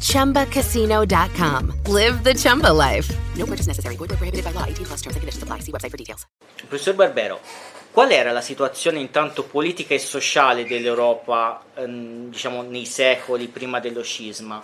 ChumbaCasino.com. 0.00 1.74
Live 1.86 2.22
the 2.22 2.34
Chumba 2.34 2.72
life. 2.72 3.14
No 3.36 3.44
purchase 3.46 3.66
necessary. 3.66 3.96
Void 3.96 4.08
prohibited 4.08 4.44
by 4.44 4.52
law. 4.52 4.64
18 4.64 4.84
plus 4.86 5.00
terms 5.02 5.16
and 5.16 5.22
conditions 5.22 5.42
apply. 5.42 5.60
See 5.60 5.72
website 5.72 5.90
for 5.90 5.96
details. 5.96 6.26
Professor 6.66 6.94
Barbero, 6.94 7.40
qual 7.92 8.10
era 8.10 8.32
la 8.32 8.40
situazione 8.40 8.98
intanto 9.00 9.44
politica 9.44 9.94
e 9.94 9.98
sociale 9.98 10.64
dell'Europa, 10.66 11.62
ehm, 11.74 12.30
diciamo, 12.30 12.62
nei 12.62 12.84
secoli 12.84 13.48
prima 13.48 13.80
dello 13.80 14.02
scisma? 14.02 14.62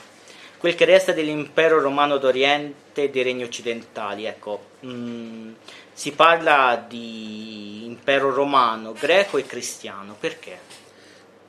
Quel 0.59 0.75
che 0.75 0.85
resta 0.85 1.13
dell'impero 1.13 1.81
romano 1.81 2.17
d'Oriente 2.17 3.05
e 3.05 3.11
dei 3.11 3.23
regni 3.23 3.43
occidentali, 3.43 4.25
ecco. 4.25 4.73
mm, 4.87 5.53
si 5.93 6.13
parla 6.13 6.85
di 6.89 7.85
impero 7.85 8.33
romano, 8.33 8.93
greco 8.93 9.39
e 9.39 9.45
cristiano, 9.47 10.17
perché? 10.19 10.59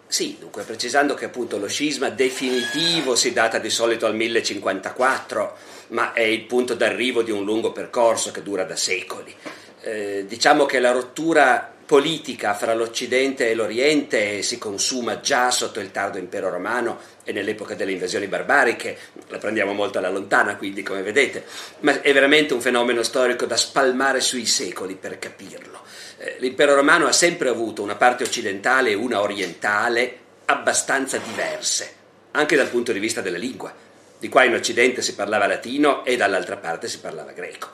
Sì, 0.07 0.37
dunque 0.39 0.63
precisando 0.63 1.13
che 1.13 1.25
appunto 1.25 1.57
lo 1.57 1.67
scisma 1.67 2.09
definitivo 2.09 3.15
si 3.15 3.33
data 3.33 3.57
di 3.57 3.69
solito 3.69 4.05
al 4.05 4.15
1054, 4.15 5.55
ma 5.87 6.13
è 6.13 6.21
il 6.21 6.43
punto 6.43 6.73
d'arrivo 6.73 7.21
di 7.21 7.31
un 7.31 7.43
lungo 7.43 7.71
percorso 7.71 8.31
che 8.31 8.43
dura 8.43 8.63
da 8.63 8.75
secoli. 8.75 9.35
Eh, 9.81 10.25
diciamo 10.27 10.65
che 10.65 10.79
la 10.79 10.91
rottura 10.91 11.74
politica 11.85 12.55
fra 12.55 12.73
l'Occidente 12.73 13.49
e 13.49 13.53
l'Oriente 13.53 14.41
si 14.41 14.57
consuma 14.57 15.19
già 15.19 15.51
sotto 15.51 15.79
il 15.79 15.91
tardo 15.91 16.17
impero 16.17 16.49
romano 16.49 16.99
e 17.23 17.31
nell'epoca 17.31 17.75
delle 17.75 17.91
invasioni 17.91 18.25
barbariche, 18.25 18.97
la 19.27 19.37
prendiamo 19.37 19.73
molto 19.73 19.99
alla 19.99 20.09
lontana 20.09 20.55
quindi 20.55 20.81
come 20.81 21.03
vedete, 21.03 21.45
ma 21.81 22.01
è 22.01 22.11
veramente 22.11 22.53
un 22.53 22.61
fenomeno 22.61 23.03
storico 23.03 23.45
da 23.45 23.55
spalmare 23.55 24.19
sui 24.19 24.47
secoli 24.47 24.95
per 24.95 25.19
capirlo. 25.19 25.81
Eh, 26.17 26.37
L'impero 26.39 26.73
romano 26.73 27.05
ha 27.05 27.11
sempre 27.11 27.49
avuto 27.49 27.83
una 27.83 27.95
parte 27.95 28.23
occidentale 28.23 28.89
e 28.89 28.95
una 28.95 29.21
orientale 29.21 30.17
abbastanza 30.45 31.17
diverse, 31.17 31.93
anche 32.31 32.55
dal 32.55 32.69
punto 32.69 32.91
di 32.93 32.99
vista 32.99 33.21
della 33.21 33.37
lingua. 33.37 33.73
Di 34.17 34.29
qua 34.29 34.43
in 34.43 34.55
Occidente 34.55 35.03
si 35.03 35.13
parlava 35.13 35.45
latino 35.45 36.03
e 36.03 36.17
dall'altra 36.17 36.57
parte 36.57 36.87
si 36.87 36.99
parlava 36.99 37.31
greco. 37.31 37.69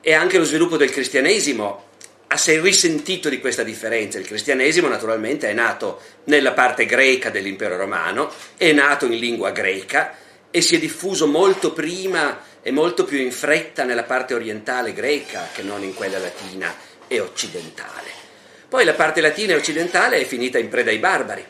E 0.00 0.12
anche 0.12 0.38
lo 0.38 0.44
sviluppo 0.44 0.76
del 0.76 0.90
cristianesimo 0.90 1.90
ha 2.32 2.42
è 2.50 2.60
risentito 2.60 3.28
di 3.28 3.40
questa 3.40 3.62
differenza. 3.62 4.18
Il 4.18 4.26
cristianesimo 4.26 4.88
naturalmente 4.88 5.50
è 5.50 5.52
nato 5.52 6.00
nella 6.24 6.52
parte 6.52 6.86
greca 6.86 7.28
dell'impero 7.28 7.76
romano, 7.76 8.32
è 8.56 8.72
nato 8.72 9.04
in 9.04 9.18
lingua 9.18 9.50
greca 9.50 10.16
e 10.50 10.62
si 10.62 10.74
è 10.74 10.78
diffuso 10.78 11.26
molto 11.26 11.72
prima 11.72 12.40
e 12.62 12.70
molto 12.70 13.04
più 13.04 13.18
in 13.18 13.32
fretta 13.32 13.84
nella 13.84 14.04
parte 14.04 14.32
orientale 14.32 14.94
greca 14.94 15.48
che 15.52 15.62
non 15.62 15.82
in 15.82 15.92
quella 15.92 16.18
latina 16.18 16.74
e 17.06 17.20
occidentale. 17.20 18.20
Poi 18.66 18.86
la 18.86 18.94
parte 18.94 19.20
latina 19.20 19.52
e 19.52 19.56
occidentale 19.56 20.18
è 20.18 20.24
finita 20.24 20.58
in 20.58 20.70
preda 20.70 20.90
ai 20.90 20.98
barbari. 20.98 21.44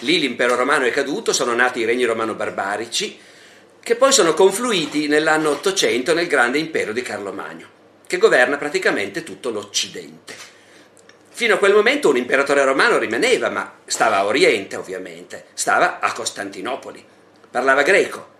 Lì 0.00 0.20
l'impero 0.20 0.54
romano 0.54 0.84
è 0.84 0.90
caduto, 0.90 1.32
sono 1.32 1.54
nati 1.54 1.80
i 1.80 1.86
regni 1.86 2.04
romano-barbarici, 2.04 3.18
che 3.82 3.96
poi 3.96 4.12
sono 4.12 4.34
confluiti 4.34 5.06
nell'anno 5.06 5.50
800 5.50 6.12
nel 6.12 6.26
grande 6.26 6.58
impero 6.58 6.92
di 6.92 7.00
Carlo 7.00 7.32
Magno, 7.32 7.68
che 8.06 8.18
governa 8.18 8.56
praticamente 8.56 9.22
tutto 9.22 9.50
l'Occidente. 9.50 10.34
Fino 11.30 11.54
a 11.54 11.58
quel 11.58 11.74
momento 11.74 12.08
un 12.08 12.16
imperatore 12.16 12.64
romano 12.64 12.98
rimaneva, 12.98 13.50
ma 13.50 13.80
stava 13.84 14.16
a 14.16 14.24
Oriente 14.24 14.76
ovviamente, 14.76 15.46
stava 15.52 15.98
a 15.98 16.12
Costantinopoli, 16.12 17.04
parlava 17.50 17.82
greco, 17.82 18.34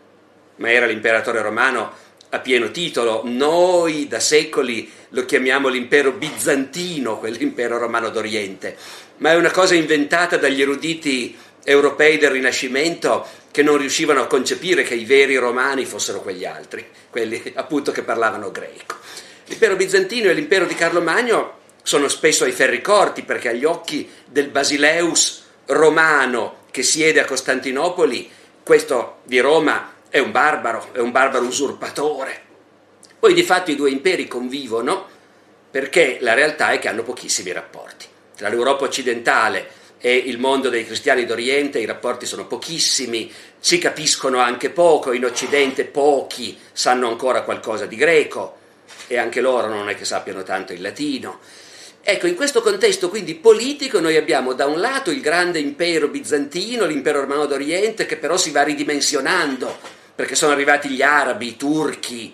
ma 0.57 0.71
era 0.71 0.87
l'imperatore 0.87 1.43
romano 1.43 1.93
a 2.31 2.39
pieno 2.39 2.71
titolo. 2.71 3.23
Noi 3.25 4.09
da 4.09 4.21
secoli 4.21 4.91
lo 5.11 5.25
chiamiamo 5.25 5.69
l'impero 5.69 6.13
bizantino, 6.13 7.19
quell'impero 7.19 7.79
romano 7.79 8.09
d'Oriente, 8.09 8.77
ma 9.19 9.33
è 9.33 9.37
una 9.37 9.51
cosa 9.51 9.75
inventata 9.75 10.37
dagli 10.37 10.63
eruditi 10.63 11.37
europei 11.65 12.17
del 12.17 12.31
Rinascimento 12.31 13.27
che 13.51 13.63
non 13.63 13.77
riuscivano 13.77 14.23
a 14.23 14.27
concepire 14.27 14.85
che 14.85 14.95
i 14.95 15.05
veri 15.05 15.37
romani 15.37 15.85
fossero 15.85 16.21
quegli 16.21 16.45
altri, 16.45 16.87
quelli 17.11 17.53
appunto 17.57 17.91
che 17.91 18.03
parlavano 18.03 18.51
greco. 18.51 18.97
L'impero 19.47 19.77
bizantino 19.77 20.29
e 20.29 20.35
l'impero 20.35 20.67
di 20.67 20.75
Carlo 20.75 21.01
Magno 21.01 21.59
sono 21.83 22.09
spesso 22.09 22.45
ai 22.45 22.51
ferri 22.51 22.81
corti 22.81 23.23
perché 23.23 23.51
agli 23.51 23.65
occhi 23.65 24.11
del 24.27 24.49
basileus 24.49 25.45
romano 25.67 26.65
che 26.73 26.83
siede 26.83 27.21
a 27.21 27.25
Costantinopoli, 27.25 28.29
questo 28.65 29.19
di 29.23 29.39
Roma 29.39 29.95
è 30.09 30.19
un 30.19 30.33
barbaro, 30.33 30.89
è 30.93 30.99
un 30.99 31.13
barbaro 31.13 31.45
usurpatore. 31.45 32.43
Poi 33.21 33.35
di 33.35 33.45
fatto 33.45 33.71
i 33.71 33.77
due 33.77 33.91
imperi 33.91 34.27
convivono 34.27 35.07
perché 35.71 36.19
la 36.21 36.35
realtà 36.35 36.73
è 36.73 36.81
che 36.81 36.89
hanno 36.89 37.05
pochissimi 37.05 37.53
rapporti. 37.53 38.07
Tra 38.37 38.49
l'Europa 38.49 38.85
occidentale 38.85 39.69
e 39.99 40.13
il 40.15 40.39
mondo 40.39 40.69
dei 40.69 40.85
cristiani 40.85 41.25
d'Oriente 41.25 41.79
i 41.79 41.87
rapporti 41.87 42.27
sono 42.27 42.47
pochissimi, 42.47 43.33
si 43.61 43.79
capiscono 43.79 44.39
anche 44.41 44.71
poco, 44.71 45.13
in 45.13 45.25
Occidente 45.25 45.85
pochi 45.85 46.59
sanno 46.73 47.09
ancora 47.09 47.43
qualcosa 47.43 47.87
di 47.87 47.97
greco 47.97 48.65
e 49.07 49.19
anche 49.19 49.41
loro 49.41 49.69
non 49.69 49.89
è 49.89 49.95
che 49.95 50.05
sappiano 50.05 50.43
tanto 50.43 50.73
il 50.73 50.81
latino. 50.81 51.41
Ecco, 52.09 52.29
in 52.29 52.37
questo 52.37 52.63
contesto 52.63 53.09
quindi 53.09 53.35
politico 53.35 53.99
noi 53.99 54.17
abbiamo 54.17 54.53
da 54.53 54.67
un 54.67 54.79
lato 54.79 55.11
il 55.11 55.21
grande 55.21 55.59
impero 55.59 56.07
bizantino, 56.07 56.85
l'impero 56.85 57.21
romano 57.21 57.47
d'Oriente, 57.47 58.07
che 58.07 58.17
però 58.17 58.37
si 58.37 58.53
va 58.53 58.63
ridimensionando, 58.63 59.77
perché 60.15 60.37
sono 60.37 60.53
arrivati 60.53 60.89
gli 60.89 61.03
arabi, 61.03 61.49
i 61.49 61.57
turchi. 61.57 62.33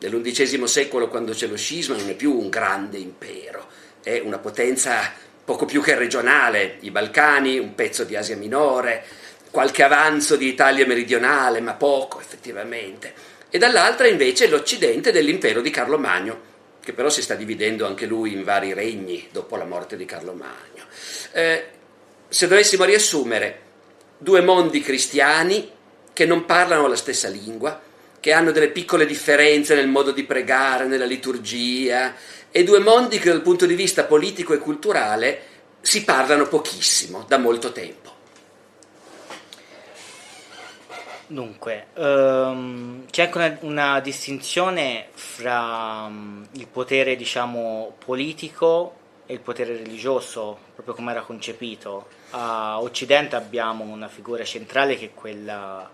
Nell'undicesimo 0.00 0.66
secolo, 0.66 1.08
quando 1.08 1.32
c'è 1.32 1.46
lo 1.46 1.56
scisma, 1.56 1.96
non 1.96 2.08
è 2.08 2.14
più 2.14 2.38
un 2.38 2.50
grande 2.50 2.98
impero, 2.98 3.66
è 4.02 4.20
una 4.22 4.38
potenza 4.38 5.10
poco 5.42 5.64
più 5.64 5.82
che 5.82 5.94
regionale, 5.94 6.76
i 6.80 6.90
Balcani, 6.90 7.58
un 7.58 7.74
pezzo 7.74 8.04
di 8.04 8.14
Asia 8.14 8.36
Minore, 8.36 9.02
qualche 9.50 9.82
avanzo 9.82 10.36
di 10.36 10.46
Italia 10.46 10.86
meridionale, 10.86 11.60
ma 11.60 11.72
poco 11.72 12.20
effettivamente. 12.20 13.14
E 13.50 13.58
dall'altra 13.58 14.06
invece 14.06 14.48
l'Occidente 14.48 15.10
dell'impero 15.10 15.60
di 15.60 15.70
Carlo 15.70 15.98
Magno, 15.98 16.40
che 16.80 16.92
però 16.92 17.08
si 17.08 17.22
sta 17.22 17.34
dividendo 17.34 17.86
anche 17.86 18.06
lui 18.06 18.32
in 18.32 18.44
vari 18.44 18.72
regni 18.72 19.28
dopo 19.30 19.56
la 19.56 19.64
morte 19.64 19.96
di 19.96 20.04
Carlo 20.04 20.32
Magno. 20.32 20.84
Eh, 21.32 21.66
se 22.28 22.46
dovessimo 22.46 22.84
riassumere, 22.84 23.60
due 24.18 24.40
mondi 24.40 24.80
cristiani 24.80 25.70
che 26.12 26.26
non 26.26 26.44
parlano 26.44 26.88
la 26.88 26.96
stessa 26.96 27.28
lingua, 27.28 27.80
che 28.20 28.32
hanno 28.32 28.50
delle 28.50 28.68
piccole 28.68 29.06
differenze 29.06 29.74
nel 29.74 29.88
modo 29.88 30.10
di 30.10 30.24
pregare, 30.24 30.86
nella 30.86 31.04
liturgia, 31.04 32.14
e 32.50 32.64
due 32.64 32.80
mondi 32.80 33.18
che 33.18 33.30
dal 33.30 33.42
punto 33.42 33.66
di 33.66 33.74
vista 33.74 34.04
politico 34.04 34.52
e 34.52 34.58
culturale 34.58 35.42
si 35.80 36.04
parlano 36.04 36.48
pochissimo, 36.48 37.24
da 37.28 37.38
molto 37.38 37.70
tempo. 37.72 38.07
Dunque, 41.30 41.88
ehm, 41.92 43.04
c'è 43.10 43.24
anche 43.24 43.36
una, 43.36 43.58
una 43.60 44.00
distinzione 44.00 45.08
fra 45.12 46.08
mm, 46.08 46.44
il 46.52 46.66
potere, 46.68 47.16
diciamo, 47.16 47.92
politico 48.02 48.94
e 49.26 49.34
il 49.34 49.40
potere 49.40 49.76
religioso, 49.76 50.56
proprio 50.74 50.94
come 50.94 51.10
era 51.10 51.20
concepito. 51.20 52.08
A 52.30 52.80
Occidente 52.80 53.36
abbiamo 53.36 53.84
una 53.84 54.08
figura 54.08 54.42
centrale 54.42 54.96
che 54.96 55.06
è 55.06 55.14
quella 55.14 55.90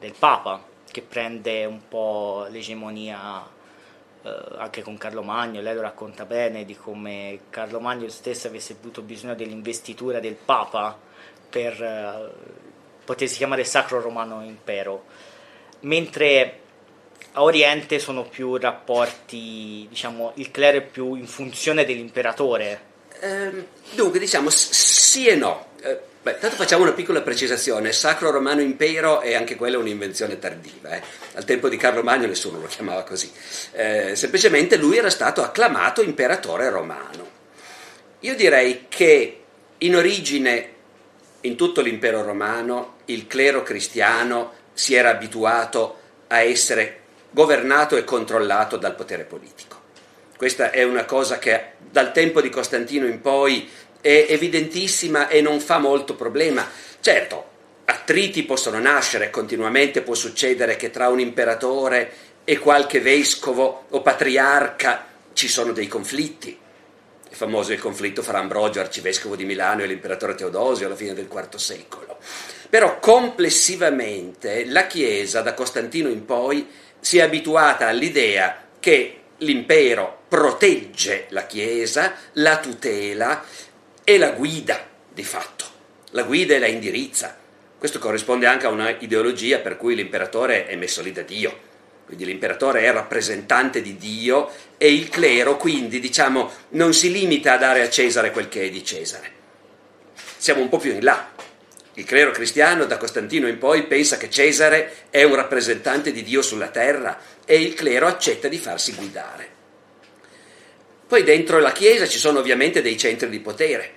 del 0.00 0.14
Papa, 0.18 0.60
che 0.90 1.02
prende 1.02 1.64
un 1.66 1.86
po' 1.88 2.46
l'egemonia 2.50 3.46
eh, 4.22 4.44
anche 4.58 4.82
con 4.82 4.98
Carlo 4.98 5.22
Magno. 5.22 5.60
Lei 5.60 5.74
lo 5.76 5.82
racconta 5.82 6.24
bene 6.24 6.64
di 6.64 6.74
come 6.74 7.42
Carlo 7.48 7.78
Magno 7.78 8.08
stesso 8.08 8.48
avesse 8.48 8.72
avuto 8.72 9.02
bisogno 9.02 9.36
dell'investitura 9.36 10.18
del 10.18 10.34
Papa 10.34 10.98
per 11.48 11.80
eh, 11.80 12.72
potersi 13.04 13.36
chiamare 13.36 13.64
Sacro 13.64 14.00
Romano 14.00 14.42
Impero, 14.42 15.04
mentre 15.80 16.60
a 17.32 17.42
Oriente 17.42 17.98
sono 17.98 18.24
più 18.24 18.56
rapporti, 18.56 19.86
diciamo, 19.88 20.32
il 20.36 20.50
clero 20.50 20.78
è 20.78 20.82
più 20.82 21.14
in 21.14 21.26
funzione 21.26 21.84
dell'imperatore. 21.84 22.92
Ehm, 23.20 23.66
dunque, 23.92 24.18
diciamo 24.18 24.50
sì 24.50 25.26
e 25.26 25.34
no. 25.34 25.68
Eh, 25.82 25.98
beh, 26.22 26.38
tanto 26.38 26.56
facciamo 26.56 26.82
una 26.82 26.92
piccola 26.92 27.22
precisazione. 27.22 27.92
Sacro 27.92 28.30
Romano 28.30 28.60
Impero 28.60 29.20
è 29.20 29.34
anche 29.34 29.56
quella 29.56 29.78
un'invenzione 29.78 30.38
tardiva. 30.38 30.90
eh. 30.90 31.02
Al 31.34 31.44
tempo 31.44 31.68
di 31.68 31.76
Carlo 31.76 32.02
Magno 32.02 32.26
nessuno 32.26 32.60
lo 32.60 32.66
chiamava 32.66 33.02
così. 33.02 33.32
Eh, 33.72 34.14
semplicemente 34.14 34.76
lui 34.76 34.96
era 34.96 35.10
stato 35.10 35.42
acclamato 35.42 36.02
imperatore 36.02 36.68
romano. 36.70 37.28
Io 38.20 38.34
direi 38.36 38.86
che 38.88 39.42
in 39.78 39.96
origine, 39.96 40.73
in 41.44 41.56
tutto 41.56 41.80
l'impero 41.80 42.22
romano, 42.22 42.96
il 43.06 43.26
clero 43.26 43.62
cristiano 43.62 44.52
si 44.72 44.94
era 44.94 45.10
abituato 45.10 45.98
a 46.28 46.40
essere 46.40 47.00
governato 47.30 47.96
e 47.96 48.04
controllato 48.04 48.76
dal 48.76 48.94
potere 48.94 49.24
politico. 49.24 49.82
Questa 50.36 50.70
è 50.70 50.82
una 50.82 51.04
cosa 51.04 51.38
che 51.38 51.72
dal 51.78 52.12
tempo 52.12 52.40
di 52.40 52.48
Costantino 52.48 53.06
in 53.06 53.20
poi 53.20 53.68
è 54.00 54.26
evidentissima 54.28 55.28
e 55.28 55.40
non 55.40 55.60
fa 55.60 55.78
molto 55.78 56.14
problema. 56.14 56.66
Certo, 57.00 57.44
attriti 57.84 58.44
possono 58.44 58.78
nascere, 58.78 59.30
continuamente 59.30 60.02
può 60.02 60.14
succedere 60.14 60.76
che 60.76 60.90
tra 60.90 61.08
un 61.08 61.20
imperatore 61.20 62.12
e 62.44 62.58
qualche 62.58 63.00
vescovo 63.00 63.84
o 63.90 64.00
patriarca 64.00 65.06
ci 65.34 65.48
sono 65.48 65.72
dei 65.72 65.88
conflitti. 65.88 66.58
È 67.34 67.36
famoso 67.36 67.72
il 67.72 67.80
conflitto 67.80 68.22
fra 68.22 68.38
Ambrogio, 68.38 68.78
arcivescovo 68.78 69.34
di 69.34 69.44
Milano, 69.44 69.82
e 69.82 69.86
l'imperatore 69.86 70.36
Teodosio 70.36 70.86
alla 70.86 70.94
fine 70.94 71.14
del 71.14 71.28
IV 71.28 71.56
secolo. 71.56 72.18
Però 72.70 73.00
complessivamente 73.00 74.64
la 74.66 74.86
Chiesa, 74.86 75.40
da 75.40 75.52
Costantino 75.52 76.08
in 76.08 76.24
poi, 76.24 76.68
si 77.00 77.18
è 77.18 77.22
abituata 77.22 77.88
all'idea 77.88 78.68
che 78.78 79.22
l'impero 79.38 80.20
protegge 80.28 81.26
la 81.30 81.44
Chiesa, 81.46 82.14
la 82.34 82.60
tutela 82.60 83.44
e 84.04 84.16
la 84.16 84.30
guida 84.30 84.86
di 85.12 85.24
fatto. 85.24 85.64
La 86.10 86.22
guida 86.22 86.54
e 86.54 86.60
la 86.60 86.68
indirizza. 86.68 87.36
Questo 87.76 87.98
corrisponde 87.98 88.46
anche 88.46 88.66
a 88.66 88.70
una 88.70 88.90
ideologia 88.90 89.58
per 89.58 89.76
cui 89.76 89.96
l'imperatore 89.96 90.66
è 90.66 90.76
messo 90.76 91.02
lì 91.02 91.10
da 91.10 91.22
Dio. 91.22 91.72
Quindi 92.04 92.26
l'imperatore 92.26 92.82
è 92.82 92.92
rappresentante 92.92 93.80
di 93.80 93.96
Dio 93.96 94.50
e 94.76 94.92
il 94.92 95.08
clero 95.08 95.56
quindi 95.56 96.00
diciamo 96.00 96.50
non 96.70 96.92
si 96.92 97.10
limita 97.10 97.54
a 97.54 97.58
dare 97.58 97.82
a 97.82 97.88
Cesare 97.88 98.30
quel 98.30 98.48
che 98.48 98.64
è 98.64 98.70
di 98.70 98.84
Cesare. 98.84 99.32
Siamo 100.36 100.60
un 100.60 100.68
po' 100.68 100.78
più 100.78 100.92
in 100.92 101.02
là. 101.02 101.32
Il 101.94 102.04
clero 102.04 102.32
cristiano 102.32 102.84
da 102.84 102.98
Costantino 102.98 103.46
in 103.46 103.58
poi 103.58 103.84
pensa 103.84 104.16
che 104.16 104.28
Cesare 104.28 105.06
è 105.10 105.22
un 105.22 105.34
rappresentante 105.34 106.12
di 106.12 106.22
Dio 106.22 106.42
sulla 106.42 106.68
terra 106.68 107.18
e 107.44 107.60
il 107.60 107.74
clero 107.74 108.06
accetta 108.06 108.48
di 108.48 108.58
farsi 108.58 108.94
guidare. 108.94 109.48
Poi 111.06 111.22
dentro 111.22 111.60
la 111.60 111.72
Chiesa 111.72 112.06
ci 112.08 112.18
sono 112.18 112.40
ovviamente 112.40 112.82
dei 112.82 112.98
centri 112.98 113.28
di 113.28 113.38
potere, 113.38 113.92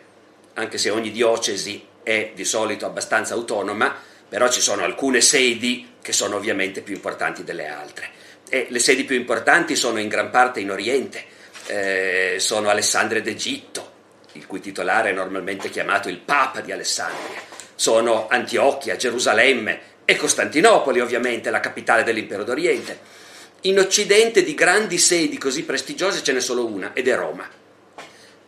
anche 0.53 0.77
se 0.77 0.89
ogni 0.89 1.11
diocesi 1.11 1.85
è 2.03 2.31
di 2.35 2.45
solito 2.45 2.85
abbastanza 2.85 3.33
autonoma, 3.33 3.95
però 4.29 4.49
ci 4.49 4.61
sono 4.61 4.83
alcune 4.83 5.21
sedi 5.21 5.95
che 6.01 6.13
sono 6.13 6.35
ovviamente 6.35 6.81
più 6.81 6.95
importanti 6.95 7.43
delle 7.43 7.67
altre. 7.67 8.09
E 8.49 8.67
le 8.69 8.79
sedi 8.79 9.03
più 9.03 9.15
importanti 9.15 9.75
sono 9.75 9.99
in 9.99 10.07
gran 10.07 10.29
parte 10.29 10.59
in 10.59 10.71
Oriente, 10.71 11.23
eh, 11.67 12.35
sono 12.39 12.69
Alessandria 12.69 13.21
d'Egitto, 13.21 13.91
il 14.33 14.47
cui 14.47 14.59
titolare 14.59 15.09
è 15.09 15.13
normalmente 15.13 15.69
chiamato 15.69 16.07
il 16.09 16.19
Papa 16.19 16.61
di 16.61 16.71
Alessandria, 16.71 17.41
sono 17.75 18.27
Antiochia, 18.29 18.95
Gerusalemme 18.95 19.95
e 20.05 20.15
Costantinopoli, 20.15 21.01
ovviamente, 21.01 21.49
la 21.49 21.59
capitale 21.59 22.03
dell'impero 22.03 22.43
d'Oriente. 22.43 23.15
In 23.61 23.79
Occidente 23.79 24.43
di 24.43 24.53
grandi 24.53 24.97
sedi 24.97 25.37
così 25.37 25.63
prestigiose 25.63 26.23
ce 26.23 26.31
n'è 26.31 26.39
solo 26.39 26.65
una, 26.65 26.91
ed 26.93 27.07
è 27.07 27.15
Roma. 27.15 27.49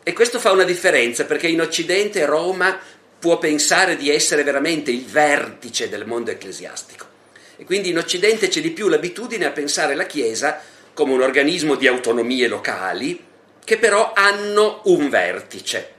E 0.02 0.14
questo 0.14 0.40
fa 0.40 0.52
una 0.52 0.64
differenza 0.64 1.26
perché 1.26 1.48
in 1.48 1.60
Occidente 1.60 2.26
Roma 2.26 2.80
può 3.20 3.38
pensare 3.38 3.98
di 3.98 4.10
essere 4.10 4.44
veramente 4.44 4.92
il 4.92 5.06
vertice 5.06 5.90
del 5.90 6.06
mondo 6.06 6.32
ecclesiastico. 6.32 7.06
E 7.58 7.66
quindi 7.66 7.90
in 7.90 7.98
Occidente 7.98 8.48
c'è 8.48 8.62
di 8.62 8.72
più 8.72 8.88
l'abitudine 8.88 9.46
a 9.46 9.52
pensare 9.52 9.94
la 9.94 10.06
Chiesa 10.06 10.62
come 10.94 11.14
un 11.14 11.22
organismo 11.22 11.76
di 11.76 11.88
autonomie 11.88 12.48
locali 12.48 13.28
che 13.64 13.78
però 13.78 14.14
hanno 14.16 14.82
un 14.86 15.10
vertice, 15.10 15.94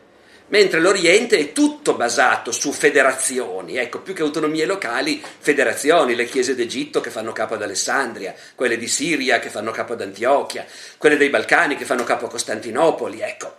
mentre 0.48 0.80
l'Oriente 0.80 1.38
è 1.38 1.52
tutto 1.52 1.94
basato 1.94 2.50
su 2.50 2.72
federazioni, 2.72 3.76
ecco, 3.76 4.00
più 4.00 4.12
che 4.12 4.22
autonomie 4.22 4.66
locali, 4.66 5.22
federazioni, 5.38 6.14
le 6.14 6.24
chiese 6.24 6.54
d'Egitto 6.54 7.00
che 7.00 7.10
fanno 7.10 7.32
capo 7.32 7.54
ad 7.54 7.62
Alessandria, 7.62 8.34
quelle 8.54 8.76
di 8.76 8.88
Siria 8.88 9.38
che 9.38 9.50
fanno 9.50 9.70
capo 9.70 9.92
ad 9.92 10.00
Antiochia, 10.00 10.66
quelle 10.98 11.16
dei 11.16 11.30
Balcani 11.30 11.76
che 11.76 11.84
fanno 11.84 12.02
capo 12.02 12.26
a 12.26 12.30
Costantinopoli, 12.30 13.20
ecco. 13.20 13.56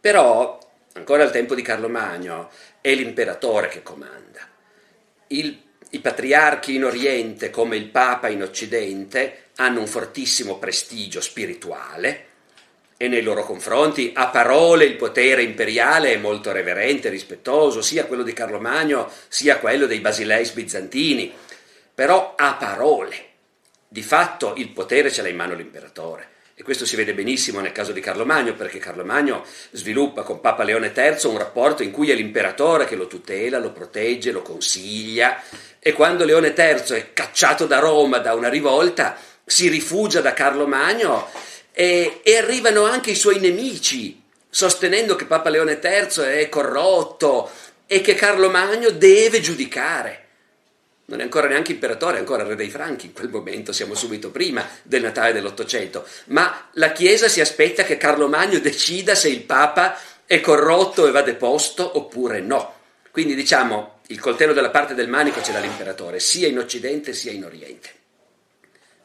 Però, 0.00 0.58
ancora 0.94 1.22
al 1.22 1.30
tempo 1.30 1.54
di 1.54 1.62
Carlo 1.62 1.88
Magno, 1.88 2.50
è 2.80 2.94
l'imperatore 2.94 3.68
che 3.68 3.82
comanda. 3.82 4.46
Il, 5.28 5.60
I 5.90 5.98
patriarchi 6.00 6.74
in 6.74 6.84
Oriente, 6.84 7.50
come 7.50 7.76
il 7.76 7.86
Papa 7.86 8.28
in 8.28 8.42
Occidente, 8.42 9.48
hanno 9.56 9.80
un 9.80 9.86
fortissimo 9.86 10.58
prestigio 10.58 11.20
spirituale 11.20 12.28
e 13.02 13.08
nei 13.08 13.22
loro 13.22 13.44
confronti 13.44 14.12
a 14.14 14.28
parole 14.28 14.84
il 14.84 14.96
potere 14.96 15.42
imperiale 15.42 16.12
è 16.12 16.18
molto 16.18 16.52
reverente 16.52 17.08
e 17.08 17.10
rispettoso, 17.10 17.80
sia 17.80 18.04
quello 18.04 18.22
di 18.22 18.34
Carlo 18.34 18.60
Magno 18.60 19.10
sia 19.28 19.58
quello 19.58 19.86
dei 19.86 20.00
basileis 20.00 20.50
bizantini, 20.52 21.32
però 21.94 22.34
a 22.36 22.56
parole. 22.56 23.28
Di 23.88 24.02
fatto 24.02 24.52
il 24.56 24.68
potere 24.68 25.10
ce 25.10 25.22
l'ha 25.22 25.28
in 25.28 25.36
mano 25.36 25.54
l'imperatore. 25.54 26.28
E 26.60 26.62
questo 26.62 26.84
si 26.84 26.94
vede 26.94 27.14
benissimo 27.14 27.60
nel 27.60 27.72
caso 27.72 27.90
di 27.90 28.02
Carlo 28.02 28.26
Magno, 28.26 28.52
perché 28.52 28.78
Carlo 28.78 29.02
Magno 29.02 29.46
sviluppa 29.70 30.20
con 30.20 30.42
Papa 30.42 30.62
Leone 30.62 30.92
III 30.94 31.30
un 31.30 31.38
rapporto 31.38 31.82
in 31.82 31.90
cui 31.90 32.10
è 32.10 32.14
l'imperatore 32.14 32.84
che 32.84 32.96
lo 32.96 33.06
tutela, 33.06 33.58
lo 33.58 33.72
protegge, 33.72 34.30
lo 34.30 34.42
consiglia, 34.42 35.42
e 35.78 35.94
quando 35.94 36.26
Leone 36.26 36.52
III 36.54 36.96
è 36.98 37.12
cacciato 37.14 37.64
da 37.64 37.78
Roma 37.78 38.18
da 38.18 38.34
una 38.34 38.50
rivolta, 38.50 39.16
si 39.42 39.70
rifugia 39.70 40.20
da 40.20 40.34
Carlo 40.34 40.66
Magno 40.66 41.30
e, 41.72 42.20
e 42.22 42.36
arrivano 42.36 42.84
anche 42.84 43.12
i 43.12 43.16
suoi 43.16 43.40
nemici, 43.40 44.20
sostenendo 44.50 45.16
che 45.16 45.24
Papa 45.24 45.48
Leone 45.48 45.80
III 45.82 46.24
è 46.40 46.48
corrotto 46.50 47.50
e 47.86 48.02
che 48.02 48.14
Carlo 48.14 48.50
Magno 48.50 48.90
deve 48.90 49.40
giudicare 49.40 50.26
non 51.10 51.18
è 51.18 51.24
ancora 51.24 51.48
neanche 51.48 51.72
imperatore, 51.72 52.16
è 52.16 52.20
ancora 52.20 52.44
re 52.44 52.54
dei 52.54 52.70
Franchi 52.70 53.06
in 53.06 53.12
quel 53.12 53.30
momento, 53.30 53.72
siamo 53.72 53.94
subito 53.94 54.30
prima 54.30 54.66
del 54.84 55.02
Natale 55.02 55.32
dell'Ottocento, 55.32 56.06
ma 56.26 56.68
la 56.74 56.92
Chiesa 56.92 57.28
si 57.28 57.40
aspetta 57.40 57.82
che 57.82 57.96
Carlo 57.96 58.28
Magno 58.28 58.60
decida 58.60 59.16
se 59.16 59.28
il 59.28 59.42
Papa 59.42 59.98
è 60.24 60.40
corrotto 60.40 61.08
e 61.08 61.10
va 61.10 61.22
deposto 61.22 61.98
oppure 61.98 62.40
no. 62.40 62.76
Quindi 63.10 63.34
diciamo, 63.34 64.02
il 64.06 64.20
coltello 64.20 64.52
della 64.52 64.70
parte 64.70 64.94
del 64.94 65.08
manico 65.08 65.42
ce 65.42 65.50
l'ha 65.50 65.58
l'imperatore, 65.58 66.20
sia 66.20 66.46
in 66.46 66.58
Occidente 66.58 67.12
sia 67.12 67.32
in 67.32 67.44
Oriente. 67.44 67.90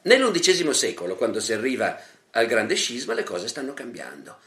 Nell'undicesimo 0.02 0.72
secolo, 0.72 1.16
quando 1.16 1.40
si 1.40 1.52
arriva 1.52 2.00
al 2.30 2.46
grande 2.46 2.76
scisma, 2.76 3.14
le 3.14 3.24
cose 3.24 3.48
stanno 3.48 3.74
cambiando. 3.74 4.38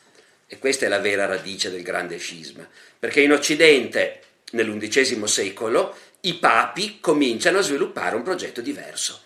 E 0.48 0.58
questa 0.60 0.86
è 0.86 0.88
la 0.88 1.00
vera 1.00 1.26
radice 1.26 1.70
del 1.70 1.84
grande 1.84 2.18
scisma, 2.18 2.66
perché 2.98 3.20
in 3.20 3.34
Occidente, 3.34 4.22
nell'undicesimo 4.52 5.28
secolo, 5.28 5.94
i 6.22 6.34
papi 6.36 6.98
cominciano 7.00 7.60
a 7.60 7.62
sviluppare 7.62 8.16
un 8.16 8.24
progetto 8.24 8.62
diverso. 8.62 9.22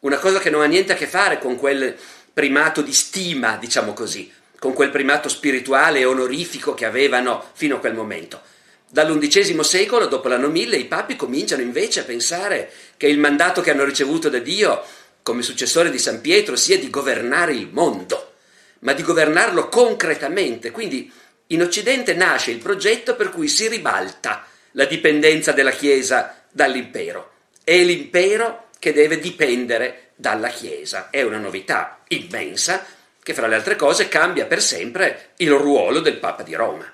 Una 0.00 0.18
cosa 0.18 0.38
che 0.38 0.50
non 0.50 0.60
ha 0.60 0.66
niente 0.66 0.92
a 0.92 0.96
che 0.96 1.06
fare 1.06 1.38
con 1.38 1.56
quel 1.56 1.96
primato 2.32 2.82
di 2.82 2.92
stima, 2.92 3.56
diciamo 3.56 3.94
così, 3.94 4.30
con 4.58 4.74
quel 4.74 4.90
primato 4.90 5.28
spirituale 5.28 6.00
e 6.00 6.04
onorifico 6.04 6.74
che 6.74 6.84
avevano 6.84 7.50
fino 7.54 7.76
a 7.76 7.78
quel 7.78 7.94
momento. 7.94 8.42
Dall'undicesimo 8.88 9.62
secolo, 9.62 10.06
dopo 10.06 10.28
l'anno 10.28 10.48
1000, 10.48 10.76
i 10.76 10.84
papi 10.84 11.16
cominciano 11.16 11.62
invece 11.62 12.00
a 12.00 12.04
pensare 12.04 12.70
che 12.96 13.06
il 13.06 13.18
mandato 13.18 13.60
che 13.62 13.70
hanno 13.70 13.84
ricevuto 13.84 14.28
da 14.28 14.38
Dio 14.38 14.82
come 15.22 15.42
successore 15.42 15.90
di 15.90 15.98
San 15.98 16.20
Pietro 16.20 16.54
sia 16.54 16.78
di 16.78 16.88
governare 16.90 17.52
il 17.52 17.68
mondo, 17.72 18.34
ma 18.80 18.92
di 18.92 19.02
governarlo 19.02 19.68
concretamente. 19.68 20.70
Quindi 20.70 21.10
in 21.48 21.62
Occidente 21.62 22.14
nasce 22.14 22.50
il 22.50 22.58
progetto 22.58 23.16
per 23.16 23.30
cui 23.30 23.48
si 23.48 23.66
ribalta 23.68 24.46
la 24.76 24.84
dipendenza 24.84 25.52
della 25.52 25.70
Chiesa 25.70 26.42
dall'impero. 26.50 27.32
È 27.64 27.76
l'impero 27.82 28.68
che 28.78 28.92
deve 28.92 29.18
dipendere 29.18 30.10
dalla 30.14 30.48
Chiesa. 30.48 31.08
È 31.10 31.22
una 31.22 31.38
novità 31.38 32.00
immensa 32.08 32.84
che 33.22 33.34
fra 33.34 33.46
le 33.46 33.54
altre 33.54 33.74
cose 33.74 34.08
cambia 34.08 34.46
per 34.46 34.62
sempre 34.62 35.32
il 35.36 35.50
ruolo 35.50 36.00
del 36.00 36.18
Papa 36.18 36.42
di 36.42 36.54
Roma. 36.54 36.92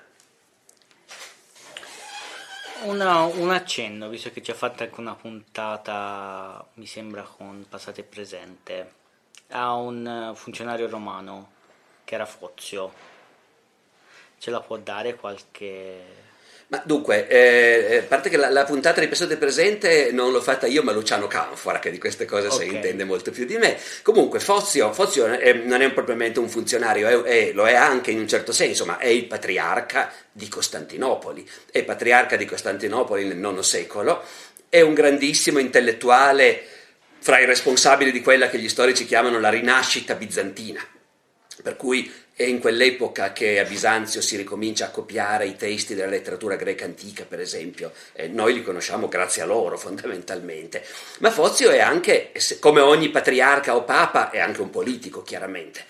Una, 2.83 3.23
un 3.23 3.51
accenno, 3.51 4.09
visto 4.09 4.31
che 4.31 4.41
ci 4.41 4.51
ha 4.51 4.55
fatto 4.55 4.83
anche 4.83 4.99
una 4.99 5.15
puntata, 5.15 6.65
mi 6.75 6.85
sembra, 6.85 7.23
con 7.23 7.65
passato 7.69 7.99
e 7.99 8.03
presente, 8.03 8.91
a 9.49 9.73
un 9.73 10.31
funzionario 10.35 10.89
romano 10.89 11.51
che 12.03 12.15
era 12.15 12.25
Fozio. 12.25 12.93
Ce 14.37 14.51
la 14.51 14.59
può 14.59 14.77
dare 14.77 15.15
qualche 15.15 16.31
ma 16.67 16.81
dunque, 16.85 17.27
eh, 17.27 17.97
a 17.97 18.03
parte 18.03 18.29
che 18.29 18.37
la, 18.37 18.49
la, 18.49 18.63
puntata 18.63 18.99
di 18.99 19.07
passato 19.07 19.33
e 19.33 19.37
presente 19.37 20.11
non 20.11 20.31
l'ho 20.31 20.41
fatta 20.41 20.65
io, 20.65 20.81
ma 20.81 20.91
Luciano 20.91 21.27
Canfora, 21.27 21.79
che 21.79 21.91
di 21.91 21.99
queste 21.99 22.25
cose 22.25 22.47
okay. 22.47 22.67
si 22.67 22.73
intende 22.73 23.03
molto 23.03 23.31
più 23.31 23.45
di 23.45 23.57
me. 23.57 23.77
Comunque, 24.01 24.39
Fozio, 24.39 24.91
Fozio 24.93 25.25
è, 25.25 25.53
non 25.53 25.81
è 25.81 25.91
propriamente 25.91 26.39
un 26.39 26.49
funzionario, 26.49 27.23
è, 27.23 27.49
è, 27.49 27.51
lo 27.53 27.67
è 27.67 27.75
anche 27.75 28.11
in 28.11 28.19
un 28.19 28.27
certo 28.27 28.51
senso, 28.51 28.85
ma 28.85 28.97
è 28.97 29.07
il 29.07 29.25
patriarca 29.25 30.11
di 30.31 30.47
Costantinopoli. 30.47 31.47
È 31.69 31.83
patriarca 31.83 32.35
di 32.35 32.45
Costantinopoli 32.45 33.25
nel 33.25 33.37
IX 33.37 33.59
secolo, 33.59 34.23
è 34.69 34.81
un 34.81 34.93
grandissimo 34.93 35.59
intellettuale 35.59 36.63
fra 37.19 37.39
i 37.39 37.45
responsabili 37.45 38.11
di 38.11 38.21
quella 38.21 38.49
che 38.49 38.57
gli 38.57 38.67
storici 38.67 39.05
chiamano 39.05 39.39
la 39.39 39.49
rinascita 39.49 40.15
bizantina. 40.15 40.83
Per 41.61 41.75
cui 41.75 42.11
è 42.35 42.43
in 42.43 42.59
quell'epoca 42.59 43.31
che 43.31 43.59
a 43.59 43.63
Bisanzio 43.63 44.19
si 44.19 44.35
ricomincia 44.35 44.85
a 44.85 44.89
copiare 44.89 45.45
i 45.45 45.55
testi 45.55 45.93
della 45.93 46.09
letteratura 46.09 46.55
greca 46.55 46.85
antica, 46.85 47.25
per 47.25 47.39
esempio. 47.39 47.91
Eh, 48.13 48.27
noi 48.27 48.53
li 48.53 48.63
conosciamo 48.63 49.07
grazie 49.07 49.43
a 49.43 49.45
loro, 49.45 49.77
fondamentalmente. 49.77 50.83
Ma 51.19 51.29
Fozio 51.29 51.69
è 51.69 51.79
anche, 51.79 52.31
come 52.59 52.81
ogni 52.81 53.09
patriarca 53.09 53.75
o 53.75 53.83
papa, 53.83 54.31
è 54.31 54.39
anche 54.39 54.61
un 54.61 54.69
politico, 54.69 55.21
chiaramente. 55.21 55.85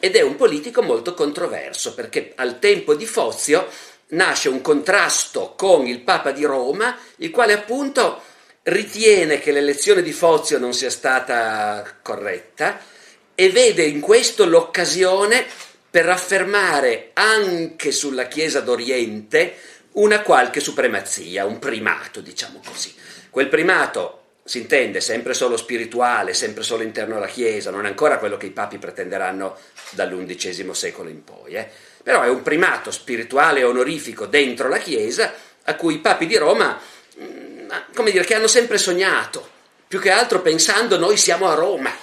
ed 0.00 0.16
è 0.16 0.20
un 0.20 0.36
politico 0.36 0.82
molto 0.82 1.14
controverso 1.14 1.94
perché 1.94 2.32
al 2.34 2.58
tempo 2.58 2.94
di 2.94 3.06
Fozio 3.06 3.68
nasce 4.08 4.48
un 4.48 4.60
contrasto 4.60 5.54
con 5.56 5.86
il 5.86 6.00
Papa 6.00 6.30
di 6.30 6.44
Roma, 6.44 6.96
il 7.16 7.30
quale 7.30 7.52
appunto 7.52 8.20
ritiene 8.64 9.38
che 9.38 9.52
l'elezione 9.52 10.02
di 10.02 10.12
Fozio 10.12 10.58
non 10.58 10.72
sia 10.72 10.90
stata 10.90 11.98
corretta 12.02 12.92
e 13.34 13.50
vede 13.50 13.84
in 13.84 14.00
questo 14.00 14.46
l'occasione 14.46 15.44
per 15.90 16.08
affermare 16.08 17.10
anche 17.12 17.92
sulla 17.92 18.26
Chiesa 18.26 18.60
d'Oriente 18.60 19.54
una 19.92 20.22
qualche 20.22 20.60
supremazia, 20.60 21.44
un 21.44 21.58
primato, 21.58 22.20
diciamo 22.20 22.60
così. 22.66 22.92
Quel 23.30 23.48
primato 23.48 24.22
si 24.44 24.58
intende 24.58 25.00
sempre 25.00 25.34
solo 25.34 25.56
spirituale, 25.56 26.34
sempre 26.34 26.62
solo 26.62 26.82
interno 26.82 27.16
alla 27.16 27.26
Chiesa, 27.26 27.70
non 27.70 27.86
è 27.86 27.88
ancora 27.88 28.18
quello 28.18 28.36
che 28.36 28.46
i 28.46 28.50
papi 28.50 28.78
pretenderanno 28.78 29.56
dall'undicesimo 29.90 30.74
secolo 30.74 31.08
in 31.08 31.24
poi, 31.24 31.54
eh? 31.54 31.68
però 32.02 32.22
è 32.22 32.28
un 32.28 32.42
primato 32.42 32.90
spirituale 32.90 33.60
e 33.60 33.64
onorifico 33.64 34.26
dentro 34.26 34.68
la 34.68 34.78
Chiesa 34.78 35.32
a 35.62 35.74
cui 35.76 35.94
i 35.94 36.00
papi 36.00 36.26
di 36.26 36.36
Roma, 36.36 36.78
mm, 37.20 37.70
come 37.94 38.10
dire, 38.10 38.24
che 38.24 38.34
hanno 38.34 38.48
sempre 38.48 38.78
sognato, 38.78 39.48
più 39.86 40.00
che 40.00 40.10
altro 40.10 40.42
pensando 40.42 40.98
noi 40.98 41.16
siamo 41.16 41.48
a 41.48 41.54
Roma 41.54 41.96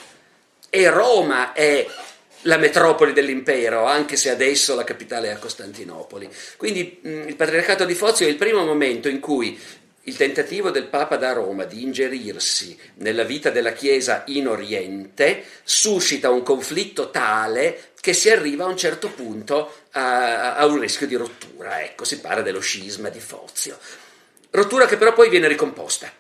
e 0.74 0.90
Roma 0.90 1.52
è 1.52 1.86
la 2.44 2.58
metropoli 2.58 3.12
dell'impero, 3.12 3.86
anche 3.86 4.16
se 4.16 4.30
adesso 4.30 4.74
la 4.74 4.86
capitale 4.86 5.28
è 5.28 5.32
a 5.32 5.38
Costantinopoli. 5.38 6.30
Quindi 6.56 7.02
mm, 7.06 7.28
il 7.28 7.36
patriarcato 7.36 7.84
di 7.84 7.94
Fozio 7.94 8.26
è 8.26 8.30
il 8.30 8.38
primo 8.38 8.64
momento 8.64 9.10
in 9.10 9.20
cui 9.20 9.60
il 10.06 10.16
tentativo 10.16 10.72
del 10.72 10.88
Papa 10.88 11.18
da 11.18 11.34
Roma 11.34 11.66
di 11.66 11.84
ingerirsi 11.84 12.76
nella 12.96 13.24
vita 13.24 13.50
della 13.50 13.74
Chiesa 13.74 14.24
in 14.28 14.48
Oriente 14.48 15.44
suscita 15.64 16.32
un 16.32 16.42
conflitto 16.42 17.12
tale 17.12 17.92
che 18.00 18.14
si 18.14 18.30
arriva 18.30 18.64
a 18.64 18.70
un 18.70 18.78
certo 18.78 19.10
punto 19.10 19.74
a, 19.92 20.56
a 20.56 20.66
un 20.68 20.80
rischio 20.80 21.06
di 21.06 21.16
rottura. 21.16 21.84
Ecco, 21.84 22.06
si 22.06 22.20
parla 22.20 22.42
dello 22.42 22.62
scisma 22.62 23.10
di 23.10 23.20
Fozio. 23.20 23.78
Rottura 24.52 24.88
che 24.88 24.96
però 24.96 25.12
poi 25.12 25.30
viene 25.30 25.50
ricomposta 25.50 26.12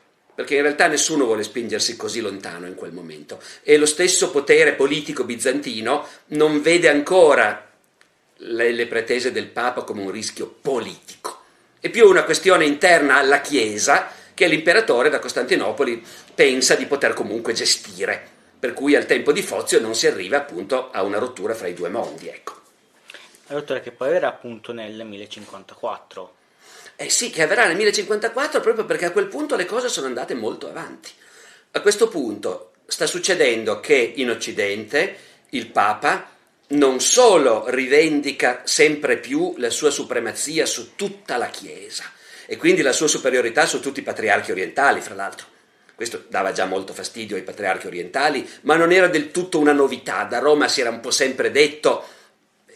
perché 0.41 0.55
in 0.55 0.63
realtà 0.63 0.87
nessuno 0.87 1.25
vuole 1.25 1.43
spingersi 1.43 1.95
così 1.95 2.19
lontano 2.19 2.65
in 2.65 2.75
quel 2.75 2.91
momento 2.91 3.39
e 3.61 3.77
lo 3.77 3.85
stesso 3.85 4.31
potere 4.31 4.73
politico 4.73 5.23
bizantino 5.23 6.07
non 6.27 6.61
vede 6.61 6.89
ancora 6.89 7.69
le, 8.37 8.71
le 8.71 8.87
pretese 8.87 9.31
del 9.31 9.47
Papa 9.47 9.83
come 9.83 10.01
un 10.01 10.09
rischio 10.09 10.47
politico 10.61 11.41
è 11.79 11.89
più 11.89 12.07
una 12.07 12.23
questione 12.23 12.65
interna 12.65 13.17
alla 13.17 13.41
Chiesa 13.41 14.11
che 14.33 14.47
l'imperatore 14.47 15.09
da 15.09 15.19
Costantinopoli 15.19 16.03
pensa 16.33 16.75
di 16.75 16.85
poter 16.85 17.13
comunque 17.13 17.53
gestire, 17.53 18.23
per 18.59 18.73
cui 18.73 18.95
al 18.95 19.07
tempo 19.07 19.31
di 19.31 19.41
Fozio 19.41 19.79
non 19.79 19.95
si 19.95 20.05
arriva 20.05 20.37
appunto 20.37 20.91
a 20.91 21.01
una 21.01 21.17
rottura 21.17 21.55
fra 21.55 21.67
i 21.67 21.73
due 21.73 21.89
mondi. 21.89 22.27
Ecco. 22.27 22.53
La 23.47 23.55
rottura 23.55 23.79
che 23.79 23.91
poi 23.91 24.09
avverrà 24.09 24.27
appunto 24.27 24.73
nel 24.73 25.03
1054. 25.03 26.35
Eh 26.95 27.09
sì, 27.09 27.29
che 27.29 27.43
avverrà 27.43 27.65
nel 27.65 27.75
1054 27.75 28.59
proprio 28.59 28.85
perché 28.85 29.05
a 29.05 29.11
quel 29.11 29.27
punto 29.27 29.55
le 29.55 29.65
cose 29.65 29.89
sono 29.89 30.07
andate 30.07 30.33
molto 30.33 30.69
avanti. 30.69 31.09
A 31.71 31.81
questo 31.81 32.07
punto 32.07 32.73
sta 32.85 33.05
succedendo 33.05 33.79
che 33.79 34.13
in 34.15 34.29
Occidente 34.29 35.15
il 35.49 35.67
Papa 35.67 36.29
non 36.67 36.99
solo 36.99 37.65
rivendica 37.69 38.61
sempre 38.65 39.17
più 39.17 39.55
la 39.57 39.69
sua 39.69 39.89
supremazia 39.89 40.65
su 40.65 40.95
tutta 40.95 41.37
la 41.37 41.47
Chiesa 41.47 42.03
e 42.45 42.57
quindi 42.57 42.81
la 42.81 42.93
sua 42.93 43.07
superiorità 43.07 43.65
su 43.65 43.79
tutti 43.79 44.01
i 44.01 44.03
patriarchi 44.03 44.51
orientali, 44.51 45.01
fra 45.01 45.15
l'altro. 45.15 45.47
Questo 45.95 46.25
dava 46.27 46.51
già 46.51 46.65
molto 46.65 46.93
fastidio 46.93 47.35
ai 47.35 47.43
patriarchi 47.43 47.87
orientali, 47.87 48.49
ma 48.61 48.75
non 48.75 48.91
era 48.91 49.07
del 49.07 49.31
tutto 49.31 49.59
una 49.59 49.71
novità. 49.71 50.23
Da 50.23 50.39
Roma 50.39 50.67
si 50.67 50.81
era 50.81 50.89
un 50.89 50.99
po' 50.99 51.11
sempre 51.11 51.51
detto 51.51 52.03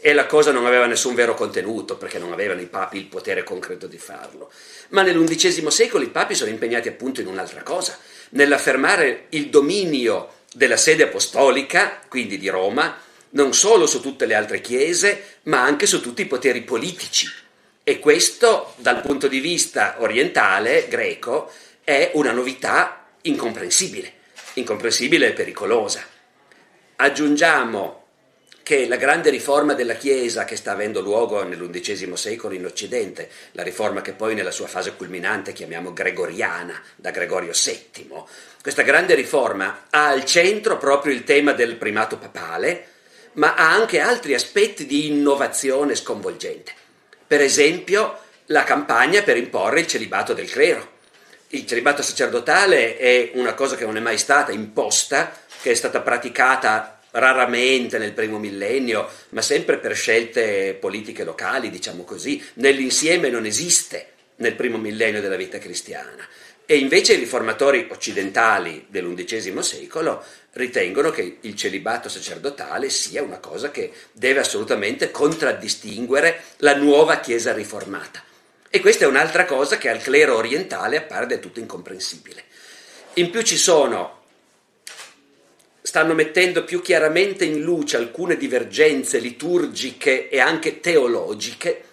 e 0.05 0.13
la 0.13 0.27
cosa 0.27 0.51
non 0.51 0.67
aveva 0.67 0.85
nessun 0.85 1.15
vero 1.15 1.33
contenuto 1.33 1.97
perché 1.97 2.19
non 2.19 2.31
avevano 2.31 2.61
i 2.61 2.67
papi 2.67 2.97
il 2.97 3.07
potere 3.07 3.41
concreto 3.41 3.87
di 3.87 3.97
farlo. 3.97 4.51
Ma 4.89 5.01
nell'undicesimo 5.01 5.71
secolo 5.71 6.03
i 6.03 6.09
papi 6.09 6.35
sono 6.35 6.51
impegnati 6.51 6.87
appunto 6.87 7.21
in 7.21 7.25
un'altra 7.25 7.63
cosa, 7.63 7.97
nell'affermare 8.29 9.25
il 9.29 9.49
dominio 9.49 10.41
della 10.53 10.77
sede 10.77 11.05
apostolica, 11.05 12.01
quindi 12.07 12.37
di 12.37 12.49
Roma, 12.49 12.95
non 13.31 13.55
solo 13.55 13.87
su 13.87 13.99
tutte 13.99 14.27
le 14.27 14.35
altre 14.35 14.61
chiese, 14.61 15.39
ma 15.45 15.63
anche 15.63 15.87
su 15.87 15.99
tutti 16.01 16.21
i 16.21 16.27
poteri 16.27 16.61
politici. 16.61 17.27
E 17.83 17.97
questo, 17.97 18.75
dal 18.77 19.01
punto 19.01 19.27
di 19.27 19.39
vista 19.39 19.95
orientale, 19.97 20.85
greco, 20.87 21.51
è 21.83 22.11
una 22.13 22.31
novità 22.31 23.07
incomprensibile, 23.21 24.13
incomprensibile 24.53 25.29
e 25.29 25.33
pericolosa. 25.33 26.05
Aggiungiamo 26.97 28.04
che 28.65 28.87
la 28.87 28.95
grande 28.95 29.29
riforma 29.29 29.75
della 29.75 29.93
Chiesa 29.93 30.43
che 30.43 30.55
sta 30.55 30.71
avendo 30.71 30.99
luogo 30.99 31.43
nell'undicesimo 31.43 32.15
secolo 32.15 32.55
in 32.55 32.65
Occidente, 32.65 33.29
la 33.51 33.61
riforma 33.61 34.01
che 34.01 34.13
poi 34.13 34.33
nella 34.33 34.49
sua 34.49 34.65
fase 34.65 34.95
culminante 34.95 35.53
chiamiamo 35.53 35.93
gregoriana, 35.93 36.81
da 36.95 37.11
Gregorio 37.11 37.51
VII, 37.53 38.23
questa 38.63 38.81
grande 38.81 39.13
riforma 39.13 39.85
ha 39.91 40.07
al 40.07 40.25
centro 40.25 40.79
proprio 40.79 41.13
il 41.13 41.23
tema 41.23 41.51
del 41.53 41.75
primato 41.75 42.17
papale, 42.17 42.87
ma 43.33 43.53
ha 43.53 43.71
anche 43.71 43.99
altri 43.99 44.33
aspetti 44.33 44.87
di 44.87 45.09
innovazione 45.09 45.93
sconvolgente. 45.93 46.73
Per 47.27 47.41
esempio, 47.41 48.17
la 48.47 48.63
campagna 48.63 49.21
per 49.21 49.37
imporre 49.37 49.81
il 49.81 49.87
celibato 49.87 50.33
del 50.33 50.49
clero. 50.49 50.93
Il 51.49 51.67
celibato 51.67 52.01
sacerdotale 52.01 52.97
è 52.97 53.29
una 53.35 53.53
cosa 53.53 53.75
che 53.75 53.85
non 53.85 53.97
è 53.97 53.99
mai 53.99 54.17
stata 54.17 54.51
imposta, 54.51 55.37
che 55.61 55.69
è 55.69 55.75
stata 55.75 56.01
praticata 56.01 56.94
raramente 57.15 57.97
nel 57.97 58.13
primo 58.13 58.39
millennio, 58.39 59.09
ma 59.29 59.41
sempre 59.41 59.77
per 59.77 59.95
scelte 59.95 60.73
politiche 60.73 61.23
locali, 61.23 61.69
diciamo 61.69 62.03
così. 62.03 62.43
Nell'insieme 62.55 63.29
non 63.29 63.45
esiste 63.45 64.07
nel 64.37 64.55
primo 64.55 64.77
millennio 64.77 65.21
della 65.21 65.35
vita 65.35 65.57
cristiana. 65.57 66.27
E 66.67 66.77
invece 66.77 67.13
i 67.13 67.19
riformatori 67.19 67.87
occidentali 67.91 68.87
dell'undicesimo 68.89 69.61
secolo 69.61 70.23
ritengono 70.53 71.11
che 71.11 71.37
il 71.41 71.55
celibato 71.55 72.09
sacerdotale 72.09 72.89
sia 72.89 73.21
una 73.21 73.37
cosa 73.37 73.69
che 73.69 73.91
deve 74.11 74.39
assolutamente 74.39 75.11
contraddistinguere 75.11 76.41
la 76.57 76.75
nuova 76.75 77.19
Chiesa 77.19 77.53
riformata. 77.53 78.23
E 78.69 78.79
questa 78.79 79.05
è 79.05 79.07
un'altra 79.07 79.45
cosa 79.45 79.77
che 79.77 79.89
al 79.89 80.01
clero 80.01 80.35
orientale 80.35 80.97
appare 80.97 81.27
del 81.27 81.39
tutto 81.39 81.59
incomprensibile. 81.59 82.43
In 83.13 83.29
più 83.29 83.41
ci 83.43 83.57
sono, 83.57 84.23
stanno 85.85 86.13
mettendo 86.13 86.63
più 86.63 86.81
chiaramente 86.81 87.45
in 87.45 87.61
luce 87.61 87.97
alcune 87.97 88.37
divergenze 88.37 89.19
liturgiche 89.19 90.29
e 90.29 90.39
anche 90.39 90.79
teologiche, 90.79 91.83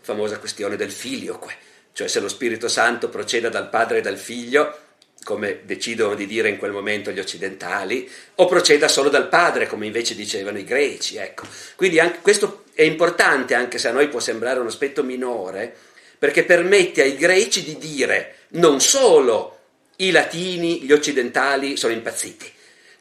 famosa 0.00 0.38
questione 0.38 0.76
del 0.76 0.90
filioque 0.90 1.64
cioè 1.94 2.08
se 2.08 2.18
lo 2.18 2.28
Spirito 2.28 2.66
Santo 2.66 3.08
proceda 3.08 3.48
dal 3.48 3.68
Padre 3.68 3.98
e 3.98 4.00
dal 4.00 4.18
Figlio, 4.18 4.78
come 5.22 5.60
decidono 5.64 6.16
di 6.16 6.26
dire 6.26 6.48
in 6.48 6.58
quel 6.58 6.72
momento 6.72 7.12
gli 7.12 7.20
occidentali, 7.20 8.10
o 8.34 8.46
proceda 8.46 8.88
solo 8.88 9.08
dal 9.08 9.28
Padre, 9.28 9.68
come 9.68 9.86
invece 9.86 10.16
dicevano 10.16 10.58
i 10.58 10.64
greci. 10.64 11.16
Ecco. 11.16 11.46
Quindi 11.76 12.00
anche, 12.00 12.18
questo 12.20 12.64
è 12.74 12.82
importante, 12.82 13.54
anche 13.54 13.78
se 13.78 13.88
a 13.88 13.92
noi 13.92 14.08
può 14.08 14.18
sembrare 14.18 14.58
un 14.58 14.66
aspetto 14.66 15.04
minore, 15.04 15.72
perché 16.18 16.42
permette 16.42 17.02
ai 17.02 17.16
greci 17.16 17.62
di 17.62 17.78
dire 17.78 18.38
non 18.48 18.80
solo 18.80 19.58
i 19.96 20.10
latini, 20.10 20.82
gli 20.82 20.92
occidentali 20.92 21.76
sono 21.76 21.92
impazziti, 21.92 22.50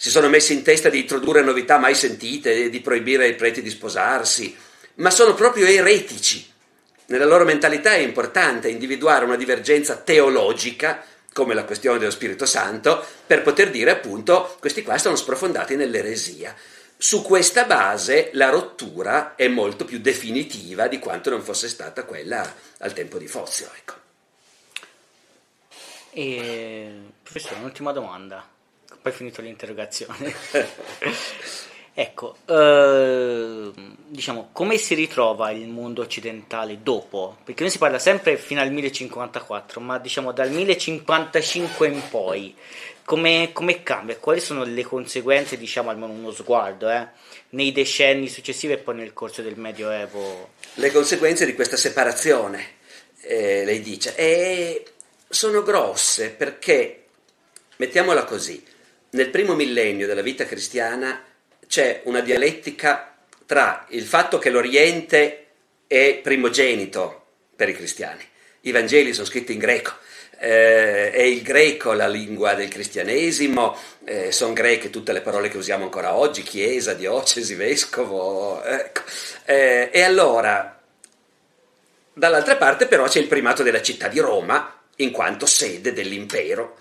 si 0.04 0.10
sono 0.10 0.28
messi 0.28 0.52
in 0.52 0.64
testa 0.64 0.90
di 0.90 1.00
introdurre 1.00 1.42
novità 1.42 1.78
mai 1.78 1.96
sentite, 1.96 2.70
di 2.70 2.82
proibire 2.82 3.24
ai 3.24 3.36
preti 3.36 3.62
di 3.62 3.70
sposarsi, 3.70 4.54
ma 4.96 5.10
sono 5.10 5.34
proprio 5.34 5.66
eretici 5.66 6.52
nella 7.06 7.26
loro 7.26 7.44
mentalità 7.44 7.94
è 7.94 8.00
importante 8.00 8.70
individuare 8.70 9.26
una 9.26 9.36
divergenza 9.36 9.98
teologica, 9.98 11.04
come 11.34 11.54
la 11.54 11.66
questione 11.66 12.00
dello 12.00 12.12
Spirito 12.12 12.46
Santo, 12.46 13.06
per 13.28 13.42
poter 13.42 13.70
dire 13.70 13.92
appunto 13.92 14.56
questi 14.60 14.84
qua 14.84 14.98
sono 14.98 15.16
sprofondati 15.16 15.76
nell'eresia. 15.76 16.56
Su 16.96 17.22
questa 17.22 17.66
base 17.66 18.30
la 18.34 18.50
rottura 18.50 19.36
è 19.36 19.48
molto 19.48 19.84
più 19.84 20.00
definitiva 20.00 20.88
di 20.88 21.00
quanto 21.00 21.30
non 21.30 21.42
fosse 21.42 21.68
stata 21.68 22.04
quella 22.06 22.52
al 22.80 22.94
tempo 22.94 23.18
di 23.18 23.28
Fozio. 23.28 23.70
Ecco. 23.76 23.94
E 26.12 26.92
professore, 27.22 27.56
un'ultima 27.56 27.92
domanda, 27.92 28.48
poi 29.02 29.12
finito 29.12 29.42
l'interrogazione. 29.42 30.34
Ecco, 31.96 32.38
eh, 32.48 33.72
diciamo, 34.08 34.50
come 34.52 34.78
si 34.78 34.96
ritrova 34.96 35.52
il 35.52 35.68
mondo 35.68 36.02
occidentale 36.02 36.80
dopo? 36.82 37.38
Perché 37.44 37.62
noi 37.62 37.72
si 37.72 37.78
parla 37.78 38.00
sempre 38.00 38.36
fino 38.38 38.62
al 38.62 38.72
1054, 38.72 39.80
ma 39.80 40.00
diciamo 40.00 40.32
dal 40.32 40.50
1055 40.50 41.88
in 41.88 42.02
poi, 42.10 42.56
come, 43.04 43.52
come 43.54 43.84
cambia? 43.84 44.18
Quali 44.18 44.40
sono 44.40 44.64
le 44.64 44.82
conseguenze, 44.82 45.56
diciamo, 45.56 45.92
almeno 45.92 46.14
uno 46.14 46.32
sguardo, 46.32 46.90
eh, 46.90 47.10
nei 47.50 47.72
decenni 47.72 48.28
successivi 48.28 48.74
e 48.74 48.78
poi 48.80 48.96
nel 48.96 49.14
corso 49.14 49.44
del 49.44 49.60
Medioevo? 49.60 50.50
Le 50.74 50.92
conseguenze 50.92 51.46
di 51.46 51.54
questa 51.54 51.78
separazione, 51.78 52.70
eh, 53.22 53.64
lei 53.66 53.82
dice, 53.82 54.16
e 54.16 54.84
sono 55.30 55.62
grosse 55.62 56.32
perché, 56.32 57.04
mettiamola 57.76 58.24
così, 58.24 58.64
nel 59.14 59.30
primo 59.30 59.56
millennio 59.56 60.08
della 60.08 60.22
vita 60.22 60.46
cristiana 60.46 61.24
c'è 61.68 62.02
una 62.06 62.22
dialettica 62.22 63.16
tra 63.46 63.86
il 63.90 64.06
fatto 64.06 64.38
che 64.38 64.50
l'Oriente 64.50 65.46
è 65.88 66.20
primogenito 66.22 67.26
per 67.56 67.70
i 67.70 67.74
cristiani, 67.74 68.24
i 68.62 68.72
Vangeli 68.72 69.14
sono 69.14 69.28
scritti 69.28 69.54
in 69.54 69.60
greco, 69.60 69.94
eh, 70.40 71.12
è 71.12 71.22
il 71.22 71.44
greco 71.44 71.94
la 71.94 72.08
lingua 72.08 72.56
del 72.56 72.70
cristianesimo, 72.70 73.78
eh, 74.06 74.32
sono 74.32 74.54
greche 74.54 74.90
tutte 74.90 75.14
le 75.14 75.22
parole 75.22 75.50
che 75.50 75.58
usiamo 75.58 75.84
ancora 75.84 76.16
oggi, 76.16 76.42
chiesa, 76.42 76.94
diocesi, 76.94 77.54
vescovo, 77.54 78.64
ecco. 78.64 79.02
eh, 79.46 79.90
e 79.92 80.02
allora 80.02 80.82
dall'altra 82.14 82.56
parte 82.56 82.88
però 82.88 83.08
c'è 83.08 83.20
il 83.20 83.28
primato 83.28 83.62
della 83.62 83.82
città 83.82 84.08
di 84.08 84.20
Roma 84.20 84.82
in 84.98 85.12
quanto 85.12 85.46
sede 85.46 85.94
dell'impero. 85.94 86.78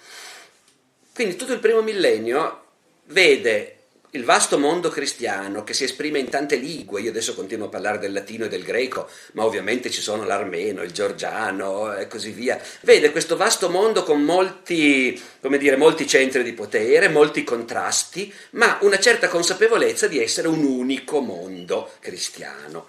Quindi 1.15 1.37
tutto 1.37 1.53
il 1.53 1.59
primo 1.59 1.83
millennio 1.83 2.65
vede 3.07 3.77
il 4.15 4.25
vasto 4.25 4.59
mondo 4.59 4.91
cristiano 4.91 5.65
che 5.65 5.73
si 5.73 5.85
esprime 5.85 6.19
in 6.19 6.29
tante 6.29 6.57
lingue, 6.57 7.01
io 7.01 7.11
adesso 7.11 7.35
continuo 7.35 7.67
a 7.67 7.71
parlare 7.71 7.99
del 7.99 8.13
latino 8.13 8.45
e 8.45 8.49
del 8.49 8.63
greco, 8.63 9.09
ma 9.33 9.45
ovviamente 9.45 9.91
ci 9.91 10.03
sono 10.03 10.25
l'armeno, 10.25 10.83
il 10.83 10.93
georgiano 10.93 11.95
e 11.97 12.09
così 12.09 12.31
via, 12.31 12.61
vede 12.83 13.11
questo 13.11 13.37
vasto 13.37 13.71
mondo 13.71 14.03
con 14.03 14.23
molti, 14.23 15.19
dire, 15.59 15.77
molti 15.77 16.07
centri 16.07 16.43
di 16.43 16.53
potere, 16.53 17.09
molti 17.09 17.43
contrasti, 17.43 18.33
ma 18.51 18.79
una 18.83 18.99
certa 18.99 19.29
consapevolezza 19.29 20.07
di 20.07 20.19
essere 20.19 20.49
un 20.49 20.63
unico 20.63 21.21
mondo 21.21 21.93
cristiano 22.01 22.89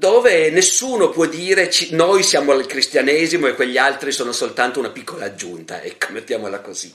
dove 0.00 0.48
nessuno 0.48 1.10
può 1.10 1.26
dire 1.26 1.70
noi 1.90 2.22
siamo 2.22 2.54
il 2.54 2.64
cristianesimo 2.64 3.48
e 3.48 3.54
quegli 3.54 3.76
altri 3.76 4.12
sono 4.12 4.32
soltanto 4.32 4.78
una 4.78 4.88
piccola 4.88 5.26
aggiunta, 5.26 5.82
ecco, 5.82 6.12
mettiamola 6.12 6.60
così. 6.60 6.90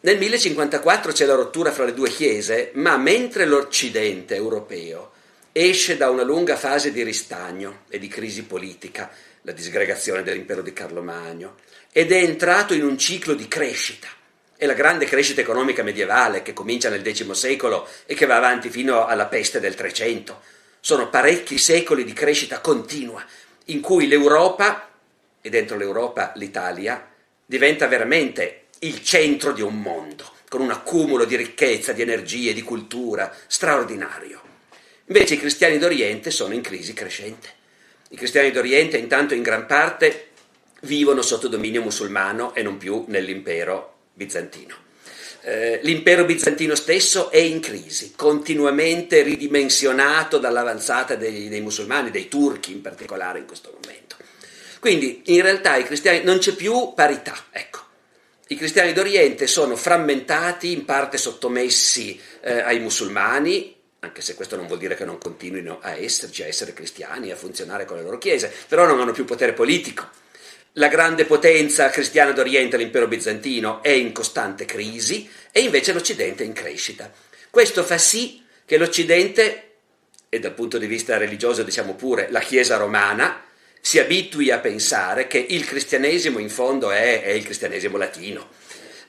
Nel 0.00 0.18
1054 0.18 1.12
c'è 1.12 1.24
la 1.24 1.34
rottura 1.34 1.72
fra 1.72 1.86
le 1.86 1.94
due 1.94 2.10
chiese, 2.10 2.72
ma 2.74 2.98
mentre 2.98 3.46
l'Occidente 3.46 4.34
europeo 4.34 5.12
esce 5.52 5.96
da 5.96 6.10
una 6.10 6.22
lunga 6.22 6.56
fase 6.56 6.92
di 6.92 7.02
ristagno 7.02 7.84
e 7.88 7.98
di 7.98 8.08
crisi 8.08 8.42
politica, 8.42 9.10
la 9.40 9.52
disgregazione 9.52 10.22
dell'impero 10.22 10.60
di 10.60 10.74
Carlo 10.74 11.00
Magno, 11.00 11.54
ed 11.90 12.12
è 12.12 12.18
entrato 12.18 12.74
in 12.74 12.84
un 12.84 12.98
ciclo 12.98 13.32
di 13.32 13.48
crescita, 13.48 14.08
è 14.54 14.66
la 14.66 14.74
grande 14.74 15.06
crescita 15.06 15.40
economica 15.40 15.82
medievale 15.82 16.42
che 16.42 16.52
comincia 16.52 16.90
nel 16.90 17.02
X 17.02 17.30
secolo 17.30 17.88
e 18.04 18.14
che 18.14 18.26
va 18.26 18.36
avanti 18.36 18.68
fino 18.68 19.06
alla 19.06 19.24
peste 19.24 19.60
del 19.60 19.74
Trecento. 19.74 20.42
Sono 20.80 21.08
parecchi 21.08 21.58
secoli 21.58 22.04
di 22.04 22.12
crescita 22.12 22.60
continua, 22.60 23.24
in 23.66 23.80
cui 23.80 24.06
l'Europa, 24.06 24.88
e 25.40 25.48
dentro 25.50 25.76
l'Europa 25.76 26.32
l'Italia, 26.36 27.08
diventa 27.44 27.86
veramente 27.86 28.66
il 28.80 29.02
centro 29.02 29.52
di 29.52 29.62
un 29.62 29.80
mondo, 29.80 30.32
con 30.48 30.60
un 30.60 30.70
accumulo 30.70 31.24
di 31.24 31.36
ricchezza, 31.36 31.92
di 31.92 32.02
energie, 32.02 32.52
di 32.52 32.62
cultura 32.62 33.34
straordinario. 33.46 34.42
Invece 35.06 35.34
i 35.34 35.38
cristiani 35.38 35.78
d'Oriente 35.78 36.30
sono 36.30 36.54
in 36.54 36.62
crisi 36.62 36.92
crescente. 36.92 37.48
I 38.10 38.16
cristiani 38.16 38.50
d'Oriente 38.50 38.96
intanto 38.96 39.34
in 39.34 39.42
gran 39.42 39.66
parte 39.66 40.28
vivono 40.82 41.22
sotto 41.22 41.48
dominio 41.48 41.82
musulmano 41.82 42.54
e 42.54 42.62
non 42.62 42.76
più 42.76 43.04
nell'impero 43.08 43.94
bizantino. 44.12 44.85
Eh, 45.48 45.78
l'impero 45.84 46.24
bizantino 46.24 46.74
stesso 46.74 47.30
è 47.30 47.36
in 47.36 47.60
crisi, 47.60 48.14
continuamente 48.16 49.22
ridimensionato 49.22 50.38
dall'avanzata 50.38 51.14
dei, 51.14 51.48
dei 51.48 51.60
musulmani, 51.60 52.10
dei 52.10 52.26
turchi 52.26 52.72
in 52.72 52.80
particolare 52.80 53.38
in 53.38 53.46
questo 53.46 53.72
momento. 53.80 54.16
Quindi 54.80 55.22
in 55.26 55.42
realtà 55.42 55.76
i 55.76 55.84
cristiani 55.84 56.24
non 56.24 56.38
c'è 56.38 56.52
più 56.52 56.94
parità, 56.96 57.44
ecco. 57.52 57.78
I 58.48 58.56
cristiani 58.56 58.92
d'Oriente 58.92 59.46
sono 59.46 59.76
frammentati, 59.76 60.72
in 60.72 60.84
parte 60.84 61.16
sottomessi 61.16 62.20
eh, 62.40 62.62
ai 62.62 62.80
musulmani, 62.80 63.72
anche 64.00 64.22
se 64.22 64.34
questo 64.34 64.56
non 64.56 64.66
vuol 64.66 64.80
dire 64.80 64.96
che 64.96 65.04
non 65.04 65.16
continuino 65.16 65.78
a 65.80 65.92
esserci, 65.92 66.42
a 66.42 66.46
essere 66.48 66.72
cristiani, 66.72 67.30
a 67.30 67.36
funzionare 67.36 67.84
con 67.84 67.96
le 67.96 68.02
loro 68.02 68.18
chiese, 68.18 68.52
però 68.66 68.84
non 68.84 69.00
hanno 69.00 69.12
più 69.12 69.24
potere 69.24 69.52
politico. 69.52 70.24
La 70.78 70.88
grande 70.88 71.24
potenza 71.24 71.88
cristiana 71.88 72.32
d'Oriente, 72.32 72.76
l'impero 72.76 73.06
bizantino, 73.06 73.82
è 73.82 73.88
in 73.88 74.12
costante 74.12 74.66
crisi 74.66 75.26
e 75.50 75.60
invece 75.60 75.94
l'Occidente 75.94 76.42
è 76.42 76.46
in 76.46 76.52
crescita. 76.52 77.10
Questo 77.48 77.82
fa 77.82 77.96
sì 77.96 78.44
che 78.66 78.76
l'Occidente, 78.76 79.70
e 80.28 80.38
dal 80.38 80.52
punto 80.52 80.76
di 80.76 80.86
vista 80.86 81.16
religioso 81.16 81.62
diciamo 81.62 81.94
pure 81.94 82.28
la 82.30 82.40
Chiesa 82.40 82.76
romana, 82.76 83.42
si 83.80 83.98
abitui 83.98 84.50
a 84.50 84.58
pensare 84.58 85.26
che 85.26 85.38
il 85.38 85.64
cristianesimo 85.64 86.38
in 86.40 86.50
fondo 86.50 86.90
è, 86.90 87.22
è 87.22 87.30
il 87.30 87.44
cristianesimo 87.44 87.96
latino, 87.96 88.50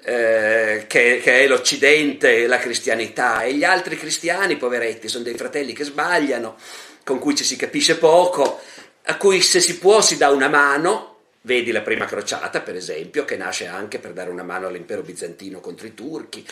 eh, 0.05 0.85
che, 0.87 1.19
che, 1.21 1.39
è 1.41 1.47
l'Occidente, 1.47 2.47
la 2.47 2.59
cristianità, 2.59 3.43
e 3.43 3.53
gli 3.55 3.65
altri 3.65 3.97
cristiani, 3.97 4.55
poveretti, 4.55 5.09
sono 5.09 5.25
dei 5.25 5.35
fratelli 5.35 5.73
che 5.73 5.83
sbagliano, 5.83 6.55
con 7.03 7.19
cui 7.19 7.35
ci 7.35 7.43
si 7.43 7.57
capisce 7.57 7.97
poco, 7.97 8.61
a 9.03 9.17
cui 9.17 9.41
se 9.41 9.59
si 9.59 9.77
può 9.79 9.99
si 10.01 10.15
dà 10.15 10.29
una 10.29 10.47
mano, 10.47 11.15
vedi 11.47 11.71
la 11.71 11.81
prima 11.81 12.05
crociata 12.05 12.59
per 12.59 12.75
esempio, 12.75 13.23
che 13.23 13.37
nasce 13.37 13.67
anche 13.67 13.99
per 13.99 14.11
dare 14.11 14.29
una 14.29 14.43
mano 14.43 14.67
all'impero 14.67 15.01
bizantino 15.01 15.61
contro 15.61 15.87
i 15.87 15.93
turchi, 15.93 16.45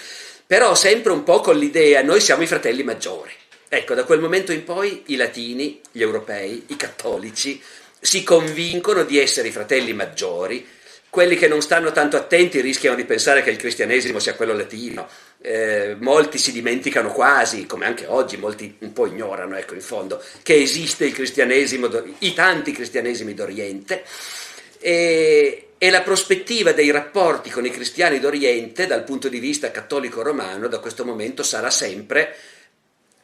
però 0.47 0.73
sempre 0.73 1.11
un 1.11 1.23
po' 1.23 1.41
con 1.41 1.57
l'idea 1.57 2.01
noi 2.01 2.21
siamo 2.21 2.43
i 2.43 2.47
fratelli 2.47 2.81
maggiori. 2.81 3.31
Ecco, 3.67 3.93
da 3.93 4.05
quel 4.05 4.21
momento 4.21 4.53
in 4.53 4.63
poi 4.63 5.03
i 5.07 5.17
latini, 5.17 5.81
gli 5.91 6.01
europei, 6.01 6.63
i 6.67 6.77
cattolici, 6.77 7.61
si 7.99 8.23
convincono 8.23 9.03
di 9.03 9.19
essere 9.19 9.49
i 9.49 9.51
fratelli 9.51 9.91
maggiori, 9.91 10.65
quelli 11.09 11.35
che 11.35 11.47
non 11.47 11.61
stanno 11.61 11.91
tanto 11.91 12.15
attenti 12.15 12.61
rischiano 12.61 12.95
di 12.95 13.03
pensare 13.03 13.41
che 13.41 13.49
il 13.49 13.57
cristianesimo 13.57 14.19
sia 14.19 14.35
quello 14.35 14.53
latino, 14.53 15.09
eh, 15.41 15.95
molti 15.99 16.37
si 16.37 16.51
dimenticano 16.51 17.11
quasi, 17.11 17.65
come 17.65 17.85
anche 17.85 18.05
oggi 18.05 18.37
molti 18.37 18.75
un 18.79 18.93
po' 18.93 19.07
ignorano, 19.07 19.57
ecco 19.57 19.73
in 19.73 19.81
fondo, 19.81 20.21
che 20.43 20.55
esiste 20.55 21.05
il 21.05 21.13
cristianesimo, 21.13 21.89
i 22.19 22.33
tanti 22.33 22.71
cristianesimi 22.71 23.33
d'Oriente 23.33 24.03
e, 24.85 25.69
e 25.79 25.89
la 25.89 26.01
prospettiva 26.01 26.71
dei 26.71 26.91
rapporti 26.91 27.49
con 27.49 27.65
i 27.65 27.71
cristiani 27.71 28.19
d'Oriente 28.19 28.85
dal 28.85 29.03
punto 29.03 29.29
di 29.29 29.39
vista 29.39 29.71
cattolico 29.71 30.21
romano 30.21 30.67
da 30.67 30.77
questo 30.77 31.03
momento 31.03 31.41
sarà 31.41 31.71
sempre 31.71 32.35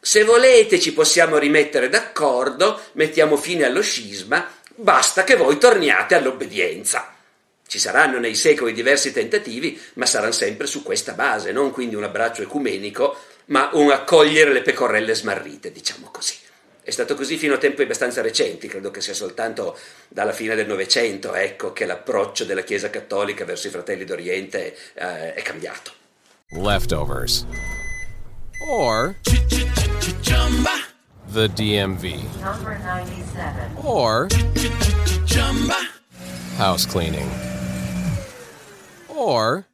se 0.04 0.24
volete 0.24 0.80
ci 0.80 0.92
possiamo 0.92 1.38
rimettere 1.38 1.88
d'accordo, 1.88 2.80
mettiamo 2.94 3.36
fine 3.36 3.64
allo 3.64 3.82
scisma, 3.82 4.52
basta 4.74 5.22
che 5.22 5.36
voi 5.36 5.58
torniate 5.58 6.16
all'obbedienza. 6.16 7.14
Ci 7.64 7.78
saranno 7.78 8.18
nei 8.18 8.34
secoli 8.34 8.72
diversi 8.72 9.12
tentativi, 9.12 9.80
ma 9.94 10.04
saranno 10.04 10.32
sempre 10.32 10.66
su 10.66 10.82
questa 10.82 11.12
base, 11.12 11.52
non 11.52 11.70
quindi 11.70 11.94
un 11.94 12.02
abbraccio 12.02 12.42
ecumenico, 12.42 13.16
ma 13.46 13.70
un 13.74 13.92
accogliere 13.92 14.52
le 14.52 14.62
pecorelle 14.62 15.14
smarrite, 15.14 15.70
diciamo 15.70 16.10
così. 16.10 16.41
È 16.84 16.90
stato 16.90 17.14
così 17.14 17.36
fino 17.36 17.54
a 17.54 17.58
tempi 17.58 17.82
abbastanza 17.82 18.22
recenti, 18.22 18.66
credo 18.66 18.90
che 18.90 19.00
sia 19.00 19.14
soltanto 19.14 19.78
dalla 20.08 20.32
fine 20.32 20.56
del 20.56 20.66
Novecento 20.66 21.32
ecco, 21.32 21.72
che 21.72 21.86
l'approccio 21.86 22.44
della 22.44 22.62
Chiesa 22.62 22.90
cattolica 22.90 23.44
verso 23.44 23.68
i 23.68 23.70
fratelli 23.70 24.04
d'Oriente 24.04 24.76
eh, 24.94 25.32
è 25.32 25.42
cambiato. 25.42 25.92
Leftovers. 26.48 27.46
Or 28.68 29.14
the 31.32 31.48
DMV. 31.54 32.40
Number 32.40 32.76
97. 32.78 33.70
Or 33.76 34.26
house 36.56 36.84
cleaning. 36.84 37.30
Or 39.08 39.66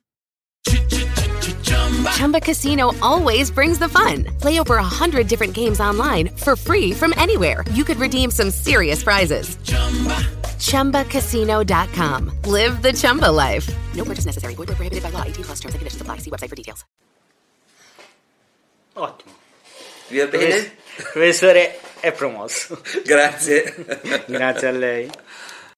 Chumba 2.14 2.40
Casino 2.40 2.92
always 3.00 3.50
brings 3.50 3.78
the 3.78 3.88
fun. 3.88 4.24
Play 4.40 4.60
over 4.60 4.76
a 4.76 4.82
hundred 4.82 5.28
different 5.28 5.54
games 5.54 5.80
online 5.80 6.28
for 6.36 6.54
free 6.56 6.92
from 6.92 7.14
anywhere. 7.16 7.64
You 7.72 7.84
could 7.84 7.96
redeem 7.98 8.30
some 8.30 8.50
serious 8.50 9.02
prizes. 9.02 9.56
Chumba. 9.64 10.16
ChumbaCasino.com. 10.58 12.32
Live 12.44 12.82
the 12.82 12.92
Chumba 12.92 13.30
life. 13.30 13.68
No 13.94 14.04
purchase 14.04 14.26
necessary. 14.26 14.54
Void 14.54 14.68
where 14.68 14.76
prohibited 14.76 15.02
by 15.02 15.10
law. 15.10 15.22
18 15.22 15.44
plus 15.44 15.60
terms 15.60 15.74
and 15.74 15.80
conditions 15.80 16.02
apply. 16.02 16.18
See 16.18 16.30
website 16.30 16.48
for 16.50 16.56
details. 16.56 16.84
Ottimo. 18.96 19.32
Vi 20.10 20.18
va 20.18 20.26
bene? 20.26 20.72
Professore 21.12 21.78
è 22.00 22.12
promosso. 22.12 22.80
Grazie. 23.04 23.74
Grazie 24.26 24.68
a 24.68 24.72
lei. 24.72 25.10